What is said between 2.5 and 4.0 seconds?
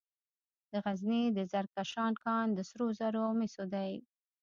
د سرو زرو او مسو دی.